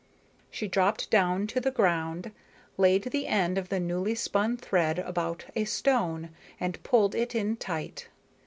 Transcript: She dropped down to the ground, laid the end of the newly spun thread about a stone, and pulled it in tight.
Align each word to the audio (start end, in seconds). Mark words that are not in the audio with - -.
She 0.49 0.67
dropped 0.67 1.11
down 1.11 1.45
to 1.45 1.59
the 1.59 1.69
ground, 1.69 2.31
laid 2.75 3.03
the 3.03 3.27
end 3.27 3.59
of 3.59 3.69
the 3.69 3.79
newly 3.79 4.15
spun 4.15 4.57
thread 4.57 4.97
about 4.97 5.45
a 5.55 5.63
stone, 5.65 6.31
and 6.59 6.81
pulled 6.81 7.13
it 7.13 7.35
in 7.35 7.55
tight. 7.55 8.07